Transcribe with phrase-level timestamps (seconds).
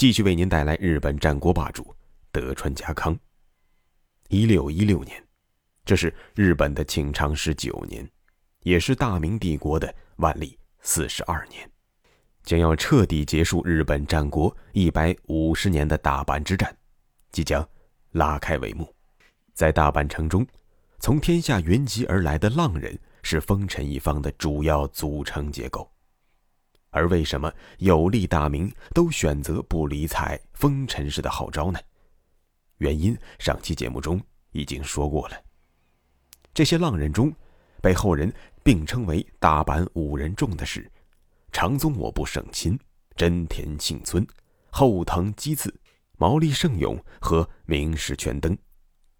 [0.00, 1.94] 继续为您带来日本战国霸主
[2.32, 3.14] 德川家康。
[4.30, 5.22] 一六一六年，
[5.84, 8.10] 这是日本的庆长十九年，
[8.60, 11.70] 也是大明帝国的万历四十二年，
[12.44, 16.74] 将要彻底结束日本战国一百五十年的大阪之战，
[17.30, 17.68] 即将
[18.12, 18.90] 拉开帷幕。
[19.52, 20.46] 在大阪城中，
[20.98, 22.98] 从天下云集而来的浪人。
[23.22, 25.92] 是风尘一方的主要组成结构，
[26.90, 31.78] 而为什么有利大明都选择不理睬风尘氏的号召呢？
[32.78, 34.20] 原因上期节目中
[34.52, 35.36] 已经说过了。
[36.52, 37.32] 这些浪人中，
[37.80, 40.90] 被后人并称为“大阪五人众”的是
[41.52, 42.78] 长宗我部胜亲、
[43.16, 44.26] 真田幸村、
[44.70, 45.72] 后藤基次、
[46.18, 48.56] 毛利胜永和明石权登，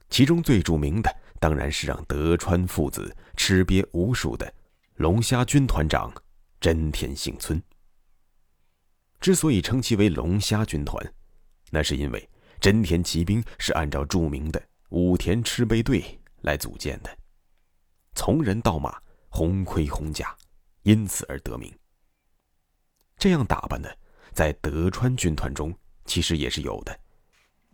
[0.08, 1.14] 其中最著名的。
[1.38, 4.52] 当然是让德川父子吃瘪无数的
[4.96, 6.12] 龙虾军团长
[6.60, 7.62] 真田幸村。
[9.20, 11.14] 之所以称其为龙虾军团，
[11.70, 12.28] 那是因为
[12.60, 17.18] 真田骑兵是按照著名的武田赤备队来组建的，
[18.14, 20.36] 从人到马，红盔红甲，
[20.82, 21.72] 因此而得名。
[23.16, 23.98] 这样打扮的，
[24.32, 26.98] 在德川军团中其实也是有的，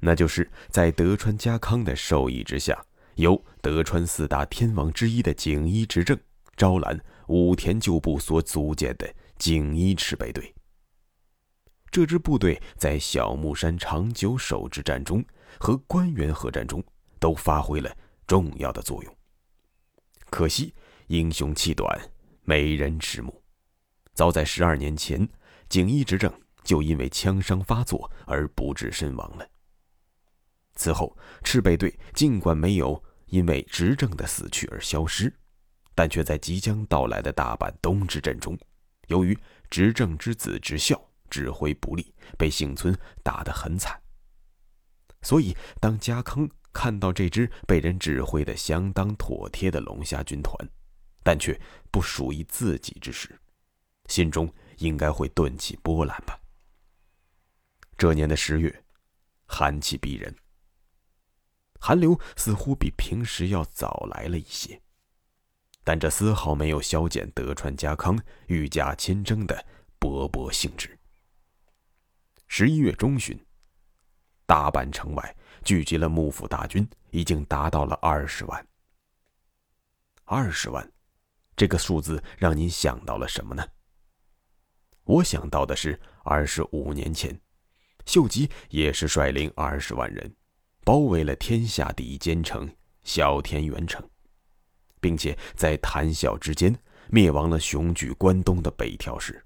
[0.01, 2.85] 那就是在德川家康的授意之下。
[3.15, 6.19] 由德川四大天王之一的锦衣执政
[6.55, 10.55] 招揽武田旧部所组建的锦衣赤备队。
[11.91, 15.25] 这支部队在小木山长久守之战中
[15.59, 16.85] 和关原合战中
[17.19, 17.97] 都发挥了
[18.27, 19.17] 重要的作用。
[20.29, 20.75] 可惜
[21.07, 21.99] 英雄气短，
[22.43, 23.43] 没人迟暮。
[24.13, 25.27] 早在十二年前，
[25.69, 26.33] 锦衣执政
[26.65, 29.49] 就因为枪伤发作而不治身亡了。
[30.75, 35.33] 此后，赤备队尽管没有因为执政的死去而消失，
[35.97, 38.57] 但却在即将到来的大阪东之阵中，
[39.09, 39.37] 由于
[39.71, 43.99] 执政之子之孝指挥不力，被幸村打得很惨。
[45.23, 50.55] 所以，当家康看到这支被人指挥的相当妥帖的龙虾军团，
[51.25, 51.59] 但却
[51.91, 53.37] 不属于自己之时，
[54.09, 56.39] 心中应该会顿起波澜吧。
[57.97, 58.85] 这年的十月，
[59.47, 60.37] 寒气逼人。
[61.81, 64.81] 寒流似乎比平时要早来了一些，
[65.87, 69.65] 但这丝毫没有消减德川家康御驾亲征的
[70.01, 70.99] 勃勃兴致。
[72.49, 73.39] 十一月中旬，
[74.47, 78.67] 大阪城外聚集了幕府大军，已经达到了二十万。
[80.25, 80.93] 二十万，
[81.55, 83.65] 这个数字让您想到了什么呢？
[85.05, 87.41] 我想到的是二十五年前，
[88.07, 90.35] 秀吉也是率领二十万人。
[90.83, 92.69] 包围了天下第一坚城
[93.05, 94.05] 小田原城，
[95.07, 96.77] 并且在谈笑之间
[97.11, 99.41] 灭亡了雄踞关东的北条氏。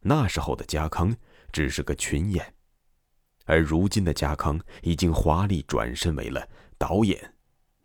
[0.00, 1.16] 那时候的家康
[1.52, 2.52] 只是个群演，
[3.44, 6.44] 而如今的家康已经华丽转身为了
[6.76, 7.34] 导演、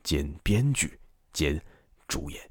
[0.01, 0.99] 兼编剧、
[1.31, 1.63] 兼
[2.07, 2.41] 主演。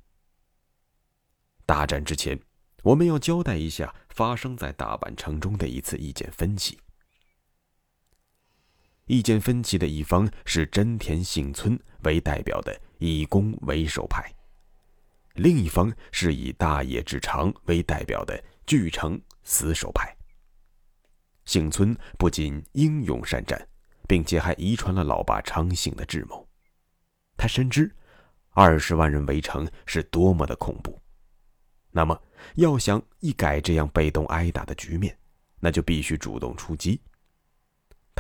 [1.67, 2.39] 大战之前，
[2.85, 6.79] 我们要交代一下发生在大阪城中的一次意见分歧。
[9.11, 14.33] 意见分歧的一方是真田幸村为代表的以攻为守派，
[15.35, 20.17] 另一方是以大野志长为代表的据城死守派。
[21.45, 23.61] 幸村不仅英勇善战，
[24.07, 26.47] 并且还遗传了老爸长幸的智谋。
[27.37, 27.93] 他深知
[28.51, 30.97] 二十万人围城是多么的恐怖，
[31.91, 32.17] 那么
[32.55, 35.19] 要想一改这样被动挨打的局面，
[35.59, 37.01] 那就必须主动出击。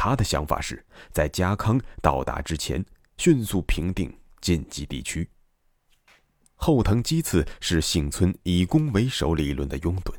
[0.02, 0.82] 他的想法是
[1.12, 2.82] 在家康到达之前，
[3.18, 4.10] 迅速平定
[4.40, 5.28] 晋冀地区。
[6.54, 10.14] 后藤基次是幸村以攻为守理论的拥趸，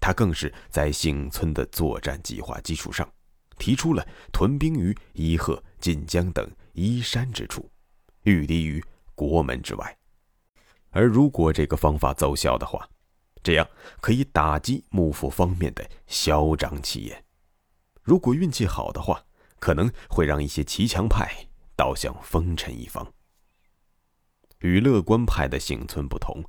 [0.00, 3.08] 他更是在幸村的作战计划基础上，
[3.56, 7.70] 提出了屯兵于伊贺、晋江等依山之处，
[8.24, 8.82] 御敌于
[9.14, 9.96] 国门之外。
[10.90, 12.84] 而如果这个方法奏效的话，
[13.44, 13.68] 这样
[14.00, 17.24] 可以打击幕府方面的嚣张气焰。
[18.08, 19.22] 如果运气好的话，
[19.58, 21.30] 可能会让一些骑墙派
[21.76, 23.06] 倒向风尘一方。
[24.60, 26.42] 与乐观派的幸存不同，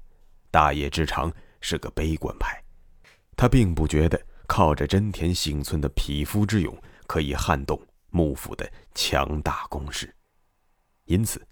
[0.50, 1.30] 大野之长
[1.60, 2.64] 是个悲观派，
[3.36, 4.18] 他并不觉得
[4.48, 6.74] 靠着真田幸村的匹夫之勇，
[7.06, 7.78] 可以撼动
[8.10, 10.16] 幕府的强大攻势。
[11.08, 11.46] 因此，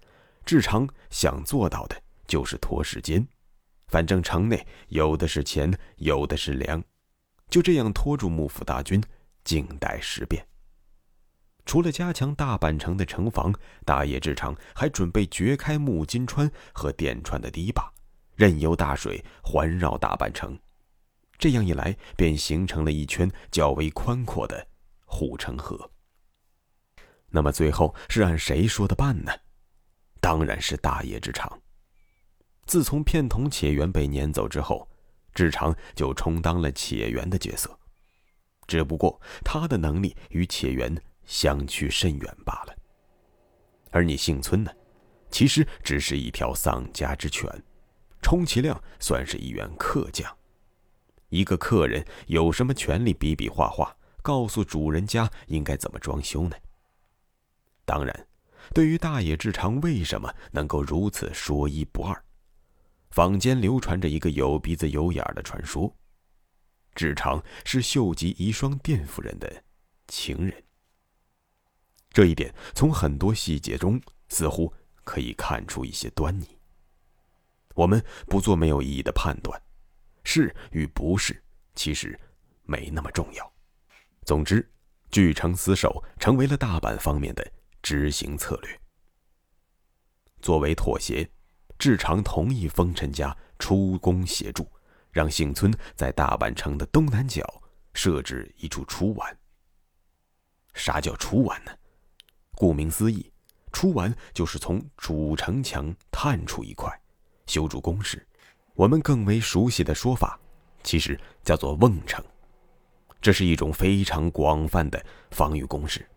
[0.46, 3.28] 志长想做到的就是拖时间，
[3.88, 6.82] 反正城内有的是钱，有的是粮，
[7.50, 9.02] 就这样拖住幕府大军，
[9.48, 10.46] 静待时变。
[11.64, 13.50] 除了加强大阪城的城防，
[13.82, 17.90] 大野志长还准备掘开木津川和电川的堤坝，
[18.36, 20.58] 任由大水环绕大阪城。
[21.38, 24.66] 这样一来，便形成了一圈较为宽阔的
[25.06, 25.90] 护城河。
[27.30, 29.32] 那么最后是按谁说的办呢？
[30.20, 31.58] 当然是大野志长。
[32.66, 34.86] 自从片桐且元被撵走之后，
[35.32, 37.78] 志长就充当了且元的角色，
[38.68, 40.96] 只不过他的能力与且元。
[41.28, 42.74] 相去甚远罢了。
[43.90, 44.72] 而你幸村呢，
[45.30, 47.46] 其实只是一条丧家之犬，
[48.22, 50.34] 充其量算是一员客将。
[51.28, 56.56] 一个客人有什么权利比比划划，告诉主人家应该怎么装修呢？
[57.84, 58.26] 当然，
[58.72, 62.24] 对于大野志长为什么能够如此说一不二，
[63.10, 65.94] 坊间流传着一个有鼻子有眼的传说：
[66.98, 69.62] 志长是秀吉遗孀卞夫人的
[70.08, 70.64] 情人。
[72.10, 74.74] 这一点从很多细节中似乎
[75.04, 76.58] 可以看出一些端倪。
[77.76, 79.62] 我们不做没有意义的判断，
[80.24, 81.40] 是与不是
[81.76, 82.18] 其实
[82.64, 83.52] 没那么重要。
[84.24, 84.68] 总之，
[85.08, 88.80] 据城死守成为了大阪方面的执行策略。
[90.42, 91.30] 作为妥协，
[91.78, 94.68] 志长同意丰臣家出宫协助，
[95.18, 97.42] 让幸村在大阪城的东南角
[97.92, 99.36] 设置一处出丸。
[100.74, 101.72] 啥叫出丸呢？
[102.52, 103.28] 顾名思义，
[103.72, 106.88] 出丸就是从主城墙探出一块，
[107.46, 108.24] 修筑工事。
[108.74, 110.38] 我们更为熟悉的说法，
[110.84, 112.24] 其实叫做瓮城。
[113.20, 116.08] 这是一种非常广泛的防御工事，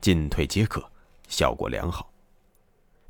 [0.00, 0.82] 进退皆可，
[1.28, 2.10] 效果良好。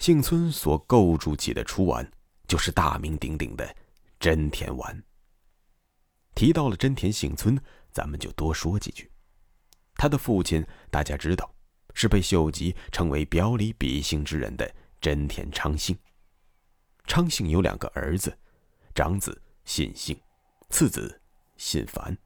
[0.00, 2.05] 幸村所构筑起的出丸，
[2.49, 3.77] 就是大名鼎鼎的
[4.19, 5.00] 真田丸。
[6.40, 7.60] 提到了真田幸村，
[7.92, 9.10] 咱们就多说几句。
[9.96, 11.54] 他的父亲，大家知道。
[11.92, 15.94] 是被秀吉称为表里比心之人的真田昌幸。
[17.04, 18.34] 昌幸有两个儿子，
[18.94, 20.19] 长子信幸，
[20.70, 21.20] 次子
[21.58, 22.16] 信繁。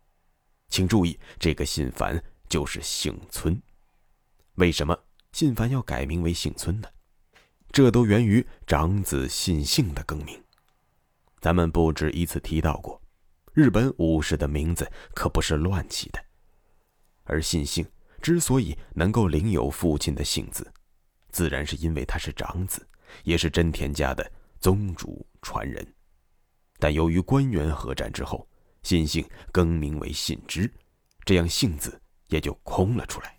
[0.68, 3.60] 请注意，这个信繁就是幸村。
[4.54, 4.96] 为什么
[5.32, 6.88] 信繁要改名为幸村呢？
[7.72, 10.40] 这都源于长子信幸的更名。
[11.40, 13.02] 咱们不止一次提到过，
[13.54, 16.18] 日本武士的名字可不是乱起的，
[17.22, 17.86] 而信幸。
[18.20, 20.66] 之所以能够领有父亲的姓字，
[21.30, 22.84] 自然是因为他是长子，
[23.22, 25.86] 也是真田家的宗主传人。
[26.78, 28.48] 但由于关原合战之后，
[28.82, 30.72] 信幸更名为信之，
[31.24, 33.38] 这样姓字也就空了出来。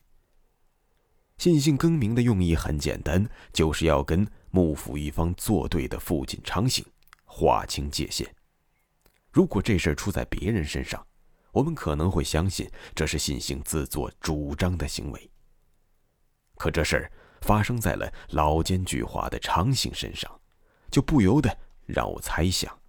[1.39, 6.85] 信幸更名的用意很简单，就是要跟幕府一方作对的父亲昌幸
[7.25, 8.33] 划清界限。
[9.35, 11.05] 如果这事出在别人身上，
[11.51, 15.29] 我们可能会相信这是信兴自作主张的行为。
[16.55, 17.11] 可这事儿
[17.41, 20.39] 发生在了老奸巨猾的昌兴身上，
[20.89, 21.53] 就不由得
[21.85, 22.79] 让我猜想，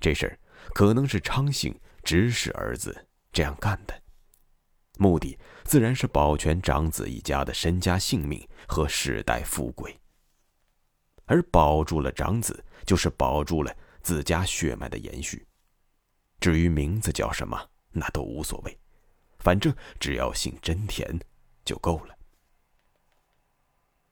[0.00, 0.38] 这事儿
[0.72, 4.02] 可能是昌兴指使儿子这样干的，
[4.96, 9.94] 目的自然是保全长子一家的身家性命和世代富贵。
[11.26, 15.46] 而保住了长子，就是保住了自家血脉的延续。
[16.42, 17.70] 至于名字叫什么？
[17.92, 18.76] 那都无所谓，
[19.38, 21.20] 反正只要姓真田
[21.64, 22.18] 就够了。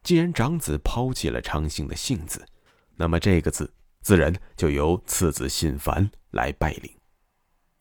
[0.05, 2.47] 既然长子抛弃了昌姓的姓字，
[2.95, 6.97] 那么这个字自然就由次子信繁来拜领。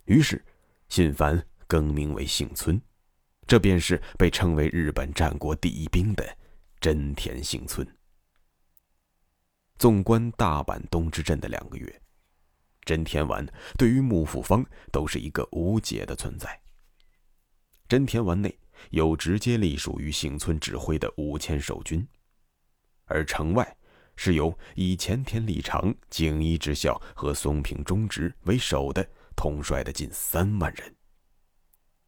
[0.05, 0.43] 于是，
[0.87, 2.81] 信繁更名为幸村，
[3.45, 6.37] 这便是被称为日本战国第一兵的
[6.79, 7.87] 真田幸村。
[9.77, 12.01] 纵观大阪东之阵的两个月。
[12.89, 13.45] 真田丸
[13.77, 16.59] 对于幕府方都是一个无解的存在。
[17.87, 18.57] 真田丸内
[18.89, 22.03] 有直接隶属于幸村指挥的五千守军，
[23.05, 23.77] 而城外
[24.15, 30.95] 是由以前田利长、景一之孝和松平忠直为首的统帅的近三万人。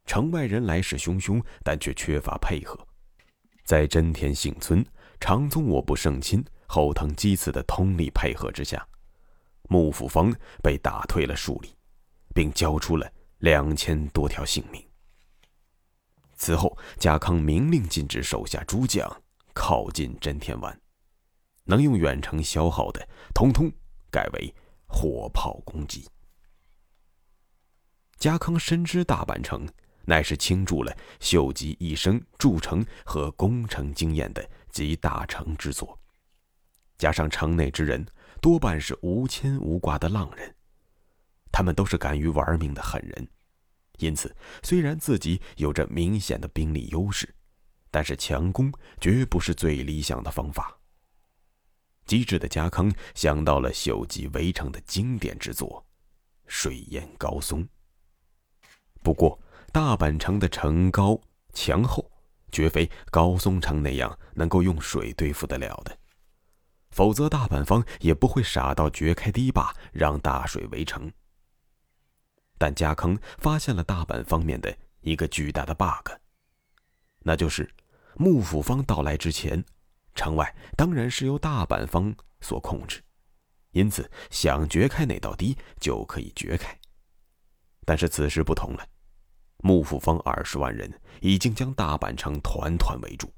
[0.04, 2.76] 城外人来势汹汹，但却缺乏配合。
[3.64, 4.84] 在真田幸村
[5.20, 8.84] 长宗我部胜亲、后藤基次的通力配合之下。
[9.72, 10.30] 幕府方
[10.62, 11.74] 被打退了数里，
[12.34, 14.86] 并交出了两千多条性命。
[16.34, 19.22] 此后，家康明令禁止手下诸将
[19.54, 20.78] 靠近真田丸，
[21.64, 23.72] 能用远程消耗的，通通
[24.10, 24.54] 改为
[24.86, 26.06] 火炮攻击。
[28.18, 29.66] 家康深知大阪城
[30.04, 35.98] 乃是倾注了秀吉一生筑城和攻城经验的集大成之作。
[36.98, 38.06] 加上城内之人
[38.42, 40.52] 多半是无牵无挂的浪人，
[41.52, 43.28] 他们都是敢于玩命的狠人，
[43.98, 44.34] 因此
[44.64, 47.32] 虽然自己有着明显的兵力优势，
[47.88, 50.76] 但是强攻绝不是最理想的方法。
[52.04, 55.86] 机智的家康想到了秀吉围城的经典之作——
[56.48, 57.64] 水淹高松。
[59.04, 59.40] 不过，
[59.72, 61.16] 大阪城的城高
[61.52, 62.10] 墙厚，
[62.50, 65.96] 绝非高松城那样能够用水对付得了的。
[66.92, 71.10] 否则，大阪方也不会傻到掘开堤坝让大水围城。
[72.58, 76.12] 但加坑发现了大阪方面的一个巨大的 bug，
[77.20, 77.68] 那就是
[78.14, 79.64] 幕府方到来之前，
[80.14, 83.02] 城外当然是由大阪方所控制，
[83.72, 86.78] 因此想掘开哪道堤就可以掘开。
[87.84, 88.86] 但是此时不同了，
[89.56, 93.32] 幕府方二十万人已经将大阪城团团围住，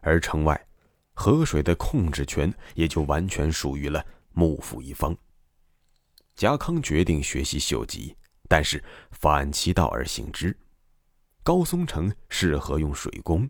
[0.00, 0.66] 而城外。
[1.14, 5.16] 河水的控制权也就完全属于了幕府一方。
[6.34, 8.16] 家康决定学习秀吉，
[8.48, 10.56] 但是反其道而行之。
[11.42, 13.48] 高松城适合用水攻，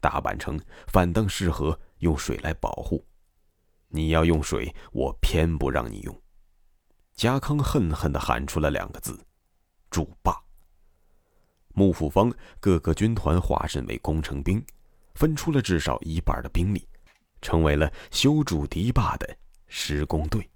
[0.00, 0.58] 大阪城
[0.88, 3.04] 反倒适合用水来保护。
[3.88, 6.22] 你要用水，我偏不让你用。
[7.14, 9.24] 家康恨恨地喊出了两个字
[9.90, 10.42] ：“筑坝。”
[11.74, 14.64] 幕府方各个军团化身为工程兵，
[15.14, 16.88] 分出了至少一半的兵力。
[17.44, 19.36] 成为了修筑堤坝的
[19.66, 20.50] 施工队。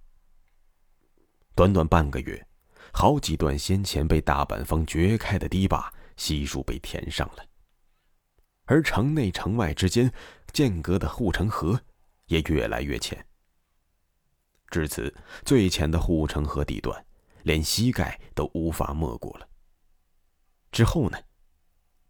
[1.54, 2.48] 短短半个月，
[2.94, 7.44] 好几段先前被大阪方掘开的堤坝悉数被填上了，
[8.64, 10.10] 而城内城外之间
[10.50, 11.78] 间隔的护城河
[12.28, 13.22] 也越来越浅。
[14.70, 15.14] 至此，
[15.44, 17.04] 最浅的护城河地段，
[17.42, 19.46] 连膝盖都无法没过了。
[20.72, 21.18] 之后呢？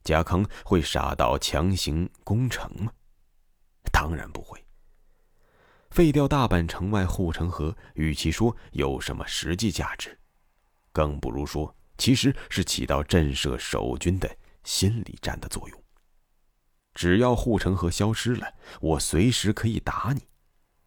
[0.05, 2.93] 贾康会傻到强行攻城吗？
[3.93, 4.65] 当然不会。
[5.99, 10.17] 废掉大阪城外护城河，与其说有什么实际价值，
[10.93, 14.31] 更不如说其实是起到震慑守军的
[14.63, 15.83] 心理战的作用。
[16.95, 18.47] 只要护城河消失了，
[18.81, 20.23] 我随时可以打你。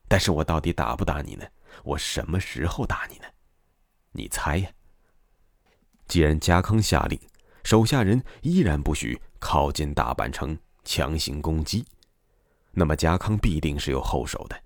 [0.07, 1.45] 但是我到底打不打你呢？
[1.83, 3.25] 我什么时候打你呢？
[4.13, 4.71] 你猜呀。
[6.07, 7.19] 既然家康下令，
[7.65, 11.85] 手下人依然不许靠近大阪城强行攻击，
[12.71, 14.57] 那么家康必定是有后手的。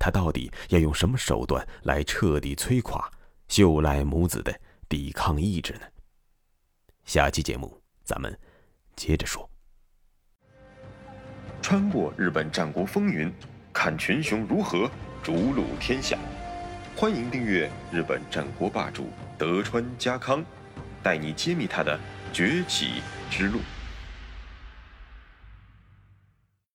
[0.00, 3.08] 他到底要用什么手段来彻底摧垮
[3.48, 5.80] 秀赖母子的抵抗意志呢？
[7.04, 8.36] 下期节目咱们
[8.96, 9.48] 接着说。
[11.60, 13.30] 穿过日本战国风云，
[13.74, 14.90] 看群雄如何
[15.22, 16.18] 逐鹿天下。
[16.96, 20.42] 欢迎订阅日本战国霸主德川家康，
[21.02, 22.00] 带你揭秘他的
[22.32, 23.60] 崛起之路。